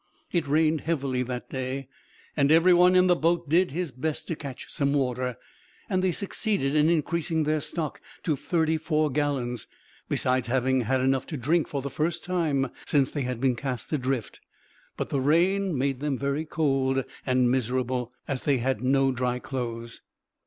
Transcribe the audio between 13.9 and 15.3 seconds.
adrift; but the